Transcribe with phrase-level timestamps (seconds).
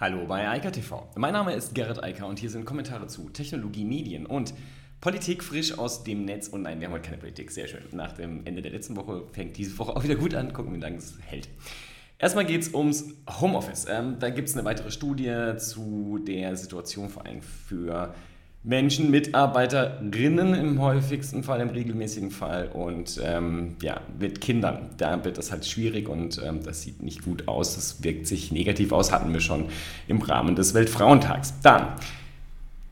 [0.00, 1.08] Hallo bei Eika TV.
[1.16, 4.54] Mein Name ist Gerrit Eiker und hier sind Kommentare zu Technologie, Medien und
[5.00, 6.46] Politik frisch aus dem Netz.
[6.46, 7.50] Und nein, wir haben heute keine Politik.
[7.50, 7.82] Sehr schön.
[7.90, 10.52] Nach dem Ende der letzten Woche fängt diese Woche auch wieder gut an.
[10.52, 11.48] Gucken, wie lange es hält.
[12.16, 13.06] Erstmal geht es ums
[13.40, 13.86] Homeoffice.
[13.90, 18.14] Ähm, da gibt es eine weitere Studie zu der Situation vor allem für
[18.64, 24.90] Menschen, Mitarbeiterinnen im häufigsten Fall, im regelmäßigen Fall und ähm, ja, mit Kindern.
[24.98, 27.76] Da wird das halt schwierig und ähm, das sieht nicht gut aus.
[27.76, 29.66] Das wirkt sich negativ aus, hatten wir schon
[30.08, 31.54] im Rahmen des Weltfrauentags.
[31.62, 31.94] Dann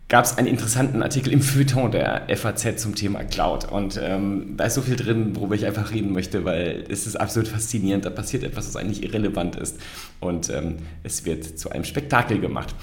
[0.08, 3.70] gab es einen interessanten Artikel im Feuilleton der FAZ zum Thema Cloud.
[3.70, 7.16] Und ähm, da ist so viel drin, worüber ich einfach reden möchte, weil es ist
[7.16, 8.04] absolut faszinierend.
[8.04, 9.80] Da passiert etwas, was eigentlich irrelevant ist.
[10.20, 12.74] Und ähm, es wird zu einem Spektakel gemacht.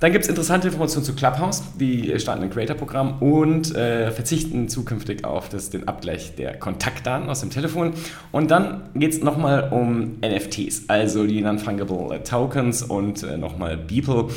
[0.00, 1.62] Dann gibt es interessante Informationen zu Clubhouse.
[1.78, 7.40] Die starten ein Creator-Programm und äh, verzichten zukünftig auf das, den Abgleich der Kontaktdaten aus
[7.40, 7.92] dem Telefon.
[8.32, 14.28] Und dann geht es nochmal um NFTs, also die Non-Fungible Tokens und äh, nochmal Beeple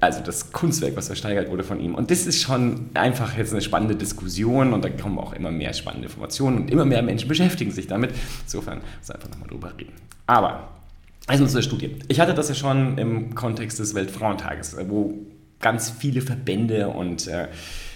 [0.00, 1.94] also das Kunstwerk, was versteigert wurde von ihm.
[1.94, 5.74] Und das ist schon einfach jetzt eine spannende Diskussion und da kommen auch immer mehr
[5.74, 8.14] spannende Informationen und immer mehr Menschen beschäftigen sich damit.
[8.44, 9.92] Insofern muss einfach nochmal drüber reden.
[10.26, 10.79] Aber
[11.26, 11.96] also zu der Studie.
[12.08, 15.14] Ich hatte das ja schon im Kontext des Weltfrauentages, wo
[15.60, 17.48] ganz viele Verbände und äh,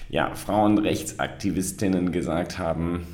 [0.08, 3.06] ja, Frauenrechtsaktivistinnen gesagt haben,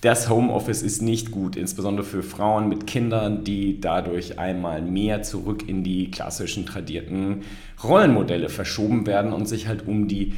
[0.00, 5.68] das Homeoffice ist nicht gut, insbesondere für Frauen mit Kindern, die dadurch einmal mehr zurück
[5.68, 7.42] in die klassischen tradierten
[7.82, 10.34] Rollenmodelle verschoben werden und sich halt um die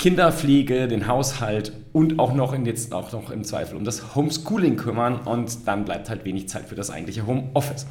[0.00, 4.76] Kinderpflege, den Haushalt und auch noch in, jetzt auch noch im Zweifel um das Homeschooling
[4.76, 7.86] kümmern und dann bleibt halt wenig Zeit für das eigentliche Homeoffice.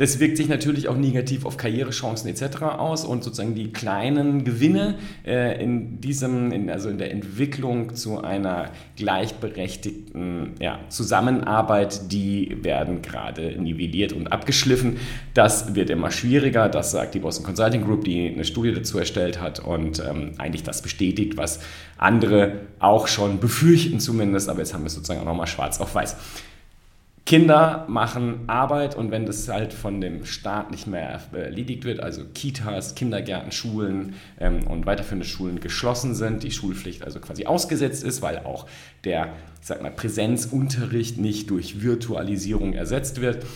[0.00, 2.62] Das wirkt sich natürlich auch negativ auf Karrierechancen etc.
[2.62, 4.94] aus und sozusagen die kleinen Gewinne
[5.26, 13.02] äh, in diesem, in, also in der Entwicklung zu einer gleichberechtigten ja, Zusammenarbeit, die werden
[13.02, 14.96] gerade nivelliert und abgeschliffen.
[15.34, 19.38] Das wird immer schwieriger, das sagt die Boston Consulting Group, die eine Studie dazu erstellt
[19.38, 21.60] hat und ähm, eigentlich das bestätigt, was
[21.98, 25.94] andere auch schon befürchten zumindest, aber jetzt haben wir es sozusagen auch nochmal schwarz auf
[25.94, 26.16] weiß.
[27.30, 32.24] Kinder machen Arbeit und wenn das halt von dem Staat nicht mehr erledigt wird, also
[32.34, 38.20] Kitas, Kindergärten, Schulen ähm, und weiterführende Schulen geschlossen sind, die Schulpflicht also quasi ausgesetzt ist,
[38.20, 38.66] weil auch
[39.04, 39.26] der,
[39.60, 43.46] ich sag mal, Präsenzunterricht nicht durch Virtualisierung ersetzt wird,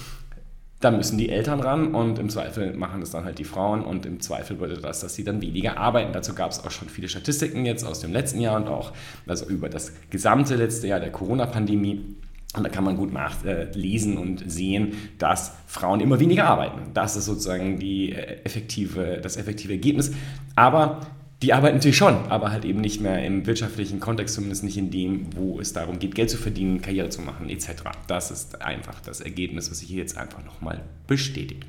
[0.79, 4.07] dann müssen die Eltern ran und im Zweifel machen es dann halt die Frauen und
[4.07, 6.13] im Zweifel bedeutet das, dass sie dann weniger arbeiten.
[6.13, 8.93] Dazu gab es auch schon viele Statistiken jetzt aus dem letzten Jahr und auch
[9.27, 12.15] also über das gesamte letzte Jahr der Corona-Pandemie
[12.57, 16.93] und da kann man gut nachlesen und sehen, dass Frauen immer weniger arbeiten.
[16.95, 20.13] Das ist sozusagen die äh, effektive, das effektive Ergebnis.
[20.55, 21.01] Aber
[21.43, 24.91] die arbeiten natürlich schon, aber halt eben nicht mehr im wirtschaftlichen Kontext, zumindest nicht in
[24.91, 27.83] dem, wo es darum geht, Geld zu verdienen, Karriere zu machen, etc.
[28.07, 31.67] Das ist einfach das Ergebnis, was sich hier jetzt einfach nochmal bestätigt.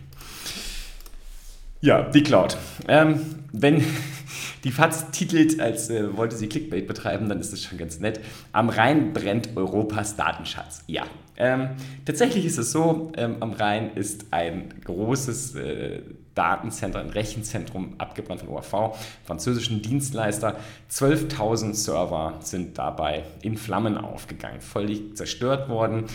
[1.86, 2.58] Ja, die Cloud.
[2.88, 3.20] Ähm,
[3.52, 3.86] wenn
[4.64, 8.20] die FAZ titelt, als äh, wollte sie Clickbait betreiben, dann ist das schon ganz nett.
[8.54, 10.84] Am Rhein brennt Europas Datenschatz.
[10.88, 11.04] Ja,
[11.38, 11.70] ähm,
[12.04, 16.02] tatsächlich ist es so, ähm, am Rhein ist ein großes äh,
[16.34, 20.56] Datenzentrum, ein Rechenzentrum abgebrannt von OAV, französischen Dienstleister.
[20.90, 26.06] 12.000 Server sind dabei in Flammen aufgegangen, völlig zerstört worden.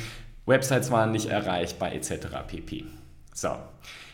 [0.46, 2.26] Websites waren nicht erreichbar etc.
[2.48, 2.86] pp.
[3.32, 3.50] So,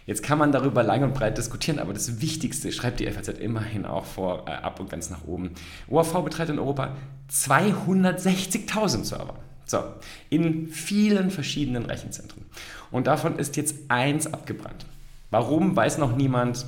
[0.06, 3.84] Jetzt kann man darüber lang und breit diskutieren, aber das Wichtigste schreibt die FAZ immerhin
[3.84, 5.50] auch vor, äh, ab und ganz nach oben.
[5.89, 6.97] OAV betreibt in Europa
[7.31, 9.34] 260.000 Server.
[9.65, 9.83] So,
[10.31, 12.45] in vielen verschiedenen Rechenzentren.
[12.93, 14.87] Und davon ist jetzt eins abgebrannt.
[15.31, 16.65] Warum, weiß noch niemand.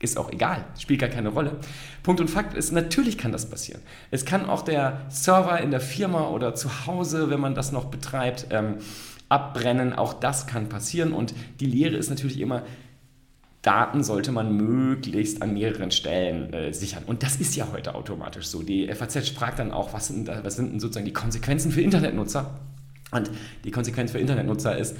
[0.00, 1.56] Ist auch egal, spielt gar keine Rolle.
[2.02, 3.80] Punkt und Fakt ist, natürlich kann das passieren.
[4.10, 7.86] Es kann auch der Server in der Firma oder zu Hause, wenn man das noch
[7.86, 8.78] betreibt, ähm,
[9.28, 9.92] abbrennen.
[9.92, 11.12] Auch das kann passieren.
[11.12, 12.62] Und die Lehre ist natürlich immer,
[13.62, 17.04] Daten sollte man möglichst an mehreren Stellen äh, sichern.
[17.06, 18.62] Und das ist ja heute automatisch so.
[18.62, 22.60] Die FAZ fragt dann auch, was sind, was sind denn sozusagen die Konsequenzen für Internetnutzer?
[23.10, 23.30] Und
[23.64, 24.96] die Konsequenz für Internetnutzer ist,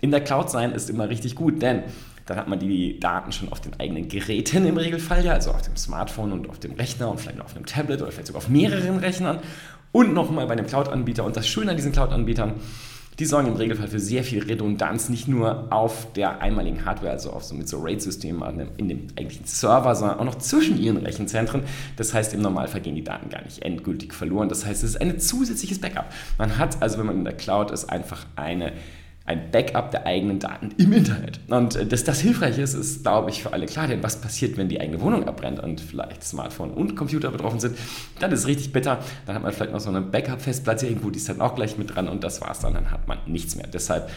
[0.00, 1.84] in der Cloud sein ist immer richtig gut, denn
[2.26, 5.62] dann hat man die Daten schon auf den eigenen Geräten im Regelfall, ja, also auf
[5.62, 8.42] dem Smartphone und auf dem Rechner und vielleicht noch auf einem Tablet oder vielleicht sogar
[8.42, 9.40] auf mehreren Rechnern
[9.92, 11.24] und nochmal bei einem Cloud-Anbieter.
[11.24, 12.54] Und das Schöne an diesen Cloud-Anbietern,
[13.20, 17.30] die sorgen im Regelfall für sehr viel Redundanz, nicht nur auf der einmaligen Hardware, also
[17.30, 21.62] auf so, mit so RAID-Systemen in dem eigentlichen Server, sondern auch noch zwischen ihren Rechenzentren.
[21.96, 24.48] Das heißt, im Normalfall gehen die Daten gar nicht endgültig verloren.
[24.48, 26.06] Das heißt, es ist ein zusätzliches Backup.
[26.38, 28.72] Man hat also, wenn man in der Cloud ist, einfach eine
[29.26, 31.40] ein Backup der eigenen Daten im Internet.
[31.48, 33.86] Und äh, dass das hilfreich ist, ist, glaube ich, für alle klar.
[33.86, 37.76] Denn was passiert, wenn die eigene Wohnung abbrennt und vielleicht Smartphone und Computer betroffen sind?
[38.18, 38.98] Dann ist es richtig bitter.
[39.26, 41.94] Dann hat man vielleicht noch so eine Backup-Festplatte irgendwo, die ist dann auch gleich mit
[41.94, 42.74] dran und das war's dann.
[42.74, 43.66] Dann hat man nichts mehr.
[43.66, 44.10] Deshalb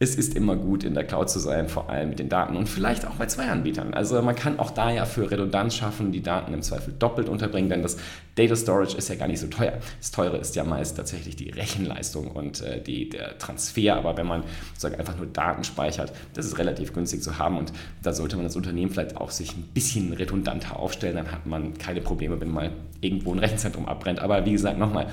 [0.00, 2.68] es ist immer gut, in der Cloud zu sein, vor allem mit den Daten und
[2.68, 3.94] vielleicht auch bei zwei Anbietern.
[3.94, 7.68] Also man kann auch da ja für Redundanz schaffen, die Daten im Zweifel doppelt unterbringen,
[7.68, 7.96] denn das
[8.36, 9.72] Data Storage ist ja gar nicht so teuer.
[9.98, 14.26] Das Teure ist ja meist tatsächlich die Rechenleistung und äh, die, der Transfer, aber wenn
[14.28, 17.72] man sozusagen einfach nur Daten speichert, das ist relativ günstig zu haben und
[18.04, 21.76] da sollte man als Unternehmen vielleicht auch sich ein bisschen redundanter aufstellen, dann hat man
[21.76, 24.20] keine Probleme, wenn mal irgendwo ein Rechenzentrum abbrennt.
[24.20, 25.08] Aber wie gesagt, nochmal,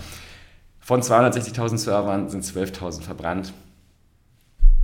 [0.80, 3.52] von 260.000 Servern sind 12.000 verbrannt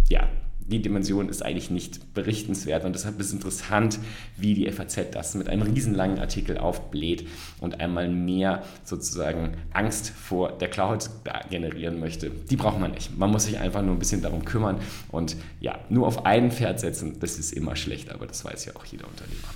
[0.09, 0.27] ja,
[0.71, 3.99] die Dimension ist eigentlich nicht berichtenswert und deshalb ist es interessant,
[4.37, 7.27] wie die FAZ das mit einem riesenlangen Artikel aufbläht
[7.59, 11.09] und einmal mehr sozusagen Angst vor der Cloud
[11.49, 12.29] generieren möchte.
[12.29, 13.17] Die braucht man nicht.
[13.17, 16.79] Man muss sich einfach nur ein bisschen darum kümmern und ja, nur auf ein Pferd
[16.79, 19.49] setzen, das ist immer schlecht, aber das weiß ja auch jeder Unternehmer.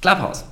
[0.00, 0.44] Clubhouse.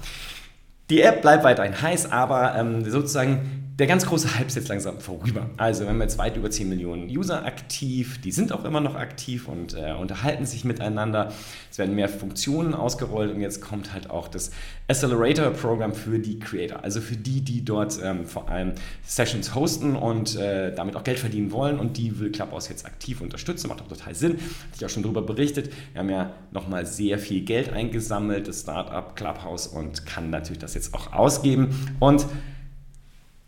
[0.91, 5.01] Die App bleibt weiterhin heiß, aber ähm, sozusagen der ganz große Hype ist jetzt langsam
[5.01, 5.51] vorüber.
[5.57, 8.95] Also wir haben jetzt weit über 10 Millionen User aktiv, die sind auch immer noch
[8.95, 11.33] aktiv und äh, unterhalten sich miteinander.
[11.73, 14.53] Es werden mehr Funktionen ausgerollt und jetzt kommt halt auch das
[14.87, 18.75] Accelerator-Programm für die Creator, also für die, die dort ähm, vor allem
[19.05, 23.21] Sessions hosten und äh, damit auch Geld verdienen wollen und die will Clubhouse jetzt aktiv
[23.21, 24.35] unterstützen, macht auch total Sinn.
[24.35, 25.73] Hatte ich auch schon darüber berichtet.
[25.93, 30.75] Wir haben ja nochmal sehr viel Geld eingesammelt, das Startup Clubhouse und kann natürlich das
[30.75, 32.27] jetzt auch ausgeben und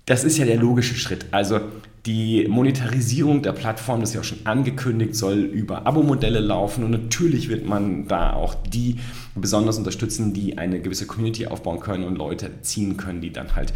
[0.07, 1.27] das ist ja der logische Schritt.
[1.33, 1.61] Also
[2.07, 6.93] die Monetarisierung der Plattform, das ist ja auch schon angekündigt, soll über Abo-Modelle laufen und
[6.93, 8.97] natürlich wird man da auch die
[9.35, 13.73] besonders unterstützen, die eine gewisse Community aufbauen können und Leute ziehen können, die dann halt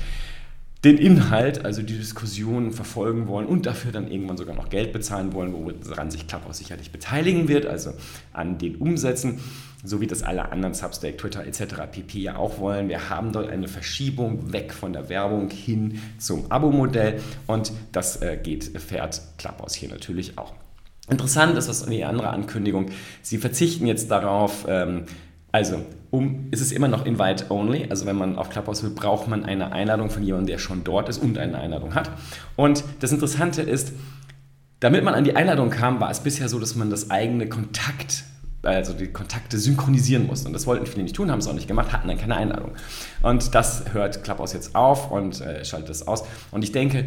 [0.84, 5.34] den Inhalt, also die Diskussion verfolgen wollen und dafür dann irgendwann sogar noch Geld bezahlen
[5.34, 7.92] wollen, woran sich Clubhouse sicherlich beteiligen wird, also
[8.32, 9.40] an den Umsätzen,
[9.84, 11.74] so wie das alle anderen Substack, Twitter etc.
[11.90, 12.18] pp.
[12.18, 12.88] ja auch wollen.
[12.88, 18.38] Wir haben dort eine Verschiebung weg von der Werbung hin zum Abo-Modell und das äh,
[18.42, 20.54] geht, fährt Clubhouse hier natürlich auch.
[21.10, 22.86] Interessant ist das die andere Ankündigung.
[23.20, 25.04] Sie verzichten jetzt darauf, ähm,
[25.52, 27.86] also, um, ist es immer noch Invite Only.
[27.90, 31.08] Also, wenn man auf Clubhouse will, braucht man eine Einladung von jemandem, der schon dort
[31.08, 32.10] ist und eine Einladung hat.
[32.56, 33.92] Und das Interessante ist,
[34.80, 38.24] damit man an die Einladung kam, war es bisher so, dass man das eigene Kontakt,
[38.62, 40.46] also die Kontakte synchronisieren musste.
[40.46, 42.72] Und das wollten viele nicht tun, haben es auch nicht gemacht, hatten dann keine Einladung.
[43.22, 46.24] Und das hört Clubhouse jetzt auf und äh, schaltet es aus.
[46.50, 47.06] Und ich denke,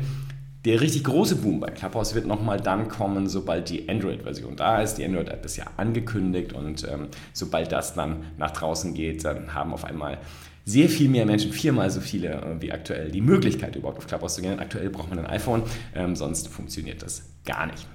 [0.65, 4.95] der richtig große Boom bei Clubhouse wird nochmal dann kommen, sobald die Android-Version da ist.
[4.95, 9.73] Die Android-App ist ja angekündigt und ähm, sobald das dann nach draußen geht, dann haben
[9.73, 10.19] auf einmal
[10.65, 14.35] sehr viel mehr Menschen, viermal so viele äh, wie aktuell, die Möglichkeit überhaupt auf Clubhouse
[14.35, 14.59] zu gehen.
[14.59, 15.63] Aktuell braucht man ein iPhone,
[15.95, 17.85] ähm, sonst funktioniert das gar nicht.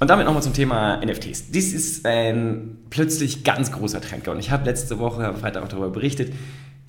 [0.00, 1.50] Und damit nochmal zum Thema NFTs.
[1.50, 4.40] Dies ist ein plötzlich ganz großer Trend geworden.
[4.40, 6.32] Ich habe letzte Woche, am Freitag auch darüber berichtet,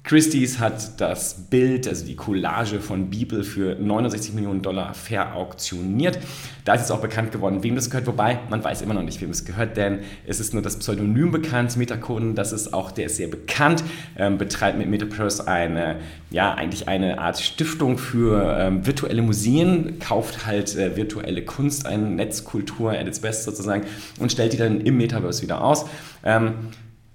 [0.03, 6.17] Christie's hat das Bild, also die Collage von Bibel für 69 Millionen Dollar verauktioniert.
[6.65, 9.21] Da ist jetzt auch bekannt geworden, wem das gehört, wobei man weiß immer noch nicht,
[9.21, 13.05] wem es gehört, denn es ist nur das Pseudonym bekannt, Metacoden, das ist auch, der
[13.05, 13.83] ist sehr bekannt,
[14.17, 15.97] ähm, betreibt mit Metaverse eine,
[16.31, 22.09] ja, eigentlich eine Art Stiftung für ähm, virtuelle Museen, kauft halt äh, virtuelle Kunst, eine
[22.09, 23.83] Netzkultur at its best sozusagen
[24.19, 25.85] und stellt die dann im Metaverse wieder aus.
[26.23, 26.53] Ähm,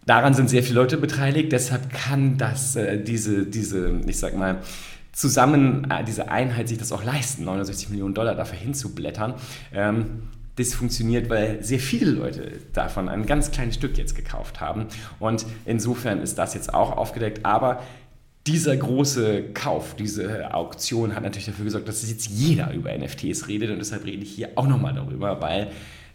[0.06, 4.60] Daran sind sehr viele Leute beteiligt, deshalb kann das, äh, diese, diese, ich sag mal,
[5.12, 9.34] zusammen, äh, diese Einheit sich das auch leisten, 69 Millionen Dollar dafür hinzublättern.
[9.74, 14.86] Ähm, das funktioniert, weil sehr viele Leute davon ein ganz kleines Stück jetzt gekauft haben.
[15.18, 17.44] Und insofern ist das jetzt auch aufgedeckt.
[17.44, 17.82] Aber
[18.46, 23.70] dieser große Kauf, diese Auktion hat natürlich dafür gesorgt, dass jetzt jeder über NFTs redet.
[23.70, 25.70] Und deshalb rede ich hier auch nochmal darüber, weil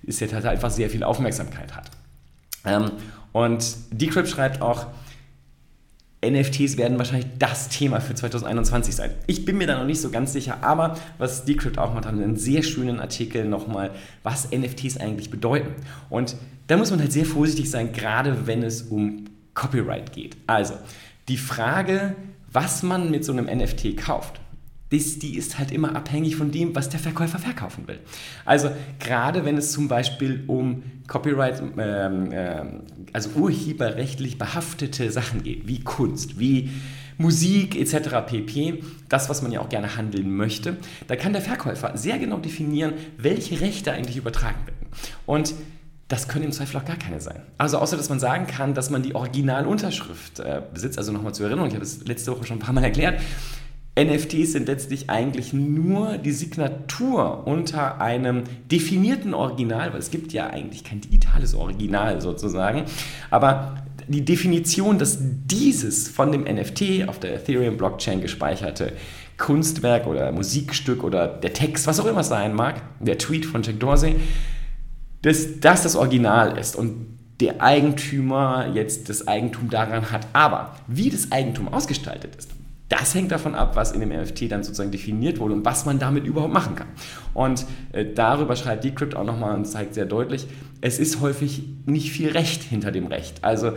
[0.07, 1.91] es jetzt halt einfach sehr viel Aufmerksamkeit hat.
[3.31, 4.87] Und Decrypt schreibt auch,
[6.23, 9.11] NFTs werden wahrscheinlich das Thema für 2021 sein.
[9.25, 12.21] Ich bin mir da noch nicht so ganz sicher, aber was Decrypt auch macht, haben
[12.21, 13.89] einen sehr schönen Artikel nochmal,
[14.21, 15.73] was NFTs eigentlich bedeuten.
[16.09, 16.35] Und
[16.67, 20.37] da muss man halt sehr vorsichtig sein, gerade wenn es um Copyright geht.
[20.45, 20.75] Also,
[21.27, 22.15] die Frage,
[22.51, 24.39] was man mit so einem NFT kauft,
[24.91, 27.99] das, die ist halt immer abhängig von dem, was der Verkäufer verkaufen will.
[28.43, 32.81] Also gerade wenn es zum Beispiel um Copyright, ähm, ähm,
[33.13, 36.69] also urheberrechtlich behaftete Sachen geht, wie Kunst, wie
[37.17, 38.25] Musik etc.
[38.25, 42.37] pp, das, was man ja auch gerne handeln möchte, da kann der Verkäufer sehr genau
[42.37, 44.87] definieren, welche Rechte eigentlich übertragen werden.
[45.25, 45.53] Und
[46.09, 47.41] das können im Zweifel auch gar keine sein.
[47.57, 50.97] Also außer, dass man sagen kann, dass man die Originalunterschrift äh, besitzt.
[50.97, 53.21] Also nochmal zur Erinnerung, ich habe es letzte Woche schon ein paar Mal erklärt.
[53.99, 60.47] NFTs sind letztlich eigentlich nur die Signatur unter einem definierten Original, weil es gibt ja
[60.47, 62.83] eigentlich kein digitales Original sozusagen,
[63.29, 63.75] aber
[64.07, 68.93] die Definition, dass dieses von dem NFT auf der Ethereum-Blockchain gespeicherte
[69.37, 73.61] Kunstwerk oder Musikstück oder der Text, was auch immer es sein mag, der Tweet von
[73.61, 74.15] Jack Dorsey,
[75.21, 80.27] dass das das Original ist und der Eigentümer jetzt das Eigentum daran hat.
[80.33, 82.51] Aber wie das Eigentum ausgestaltet ist,
[82.91, 85.97] das hängt davon ab, was in dem NFT dann sozusagen definiert wurde und was man
[85.97, 86.87] damit überhaupt machen kann.
[87.33, 90.45] Und äh, darüber schreibt Decrypt auch nochmal und zeigt sehr deutlich,
[90.81, 93.43] es ist häufig nicht viel Recht hinter dem Recht.
[93.43, 93.73] Also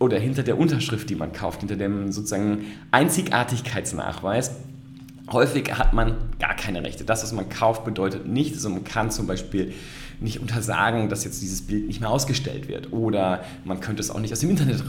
[0.00, 4.52] oder hinter der Unterschrift, die man kauft, hinter dem sozusagen Einzigartigkeitsnachweis.
[5.30, 7.04] Häufig hat man gar keine Rechte.
[7.04, 8.56] Das, was man kauft, bedeutet nichts.
[8.56, 9.74] Also man kann zum Beispiel
[10.18, 12.92] nicht untersagen, dass jetzt dieses Bild nicht mehr ausgestellt wird.
[12.92, 14.88] Oder man könnte es auch nicht aus dem Internet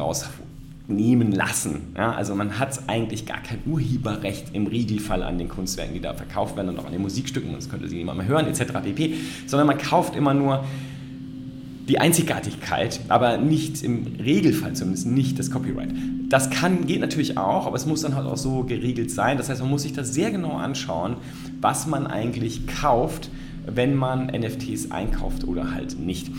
[0.91, 1.93] rausnehmen lassen.
[1.97, 6.13] Ja, also man hat eigentlich gar kein Urheberrecht im Regelfall an den Kunstwerken, die da
[6.13, 7.53] verkauft werden und auch an den Musikstücken.
[7.53, 8.73] Das könnte sie niemand mehr hören, etc.
[8.83, 9.15] pp.
[9.47, 10.63] Sondern man kauft immer nur
[11.87, 15.89] die Einzigartigkeit, aber nicht im Regelfall zumindest nicht das Copyright.
[16.29, 19.37] Das kann, geht natürlich auch, aber es muss dann halt auch so geregelt sein.
[19.37, 21.17] Das heißt, man muss sich das sehr genau anschauen,
[21.59, 23.29] was man eigentlich kauft,
[23.65, 26.29] wenn man NFTs einkauft oder halt nicht.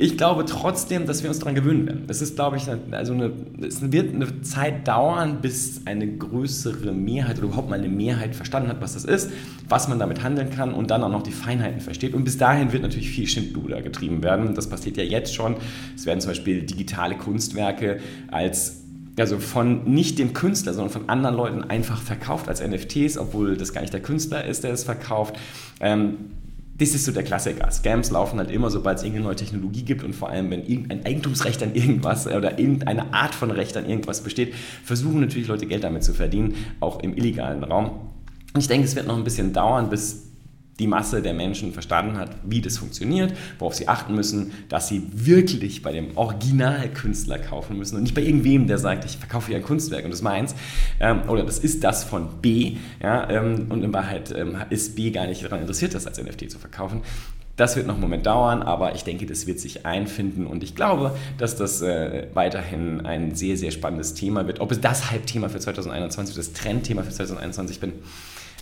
[0.00, 2.04] Ich glaube trotzdem, dass wir uns daran gewöhnen werden.
[2.06, 3.32] Es ist, glaube ich, also eine,
[3.66, 8.68] es wird eine Zeit dauern, bis eine größere Mehrheit oder überhaupt mal eine Mehrheit verstanden
[8.68, 9.30] hat, was das ist,
[9.68, 12.14] was man damit handeln kann und dann auch noch die Feinheiten versteht.
[12.14, 14.54] Und bis dahin wird natürlich viel Schindluder getrieben werden.
[14.54, 15.56] Das passiert ja jetzt schon.
[15.96, 17.98] Es werden zum Beispiel digitale Kunstwerke
[18.30, 18.84] als
[19.18, 23.72] also von nicht dem Künstler, sondern von anderen Leuten einfach verkauft als NFTs, obwohl das
[23.72, 25.36] gar nicht der Künstler ist, der es verkauft.
[25.80, 26.18] Ähm,
[26.78, 27.70] das ist so der Klassiker.
[27.70, 31.04] Scams laufen halt immer, sobald es irgendeine neue Technologie gibt und vor allem, wenn irgendein
[31.04, 34.54] Eigentumsrecht an irgendwas oder irgendeine Art von Recht an irgendwas besteht,
[34.84, 37.90] versuchen natürlich Leute Geld damit zu verdienen, auch im illegalen Raum.
[38.56, 40.27] Ich denke, es wird noch ein bisschen dauern, bis
[40.78, 45.02] die Masse der Menschen verstanden hat, wie das funktioniert, worauf sie achten müssen, dass sie
[45.12, 49.56] wirklich bei dem Originalkünstler kaufen müssen und nicht bei irgendwem, der sagt, ich verkaufe hier
[49.56, 50.54] ein Kunstwerk und das ist meins
[51.00, 55.10] ähm, oder das ist das von B ja, ähm, und in Wahrheit ähm, ist B
[55.10, 57.02] gar nicht daran interessiert, das als NFT zu verkaufen.
[57.56, 60.76] Das wird noch einen Moment dauern, aber ich denke, das wird sich einfinden und ich
[60.76, 64.60] glaube, dass das äh, weiterhin ein sehr, sehr spannendes Thema wird.
[64.60, 67.94] Ob es das Hype-Thema für 2021, das Trendthema für 2021 bin,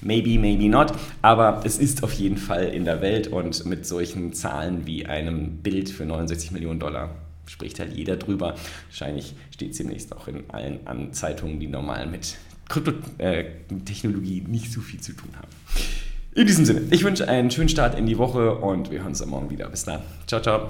[0.03, 0.93] Maybe, maybe not.
[1.23, 5.59] Aber es ist auf jeden Fall in der Welt und mit solchen Zahlen wie einem
[5.59, 7.15] Bild für 69 Millionen Dollar
[7.47, 8.57] spricht halt jeder drüber.
[8.89, 12.37] Wahrscheinlich steht es demnächst auch in allen Zeitungen, die normal mit
[12.69, 15.49] Kryptotechnologie äh, nicht so viel zu tun haben.
[16.35, 19.23] In diesem Sinne, ich wünsche einen schönen Start in die Woche und wir hören uns
[19.23, 19.69] am Morgen wieder.
[19.69, 20.03] Bis dann.
[20.27, 20.69] Ciao, ciao.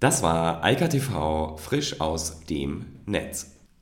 [0.00, 3.53] Das war Eika TV frisch aus dem Netz.